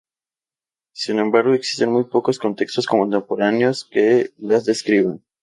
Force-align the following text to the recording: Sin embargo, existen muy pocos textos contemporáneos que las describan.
Sin 0.95 1.19
embargo, 1.19 1.53
existen 1.53 1.91
muy 1.91 2.05
pocos 2.05 2.39
textos 2.57 2.87
contemporáneos 2.87 3.85
que 3.85 4.31
las 4.39 4.65
describan. 4.65 5.23